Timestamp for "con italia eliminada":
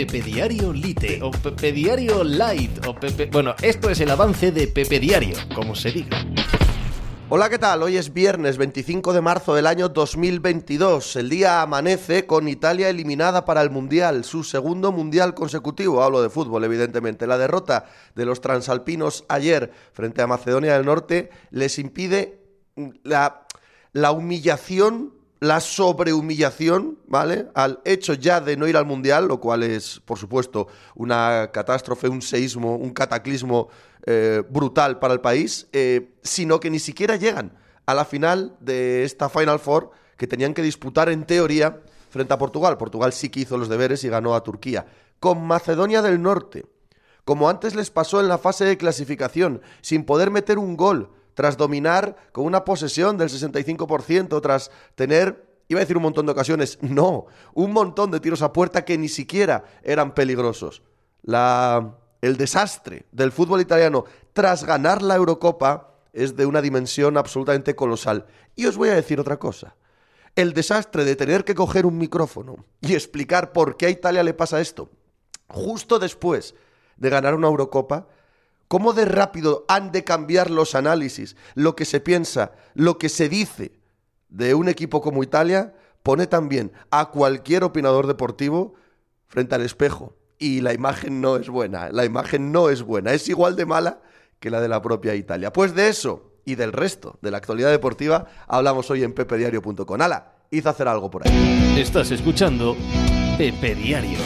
12.26-13.44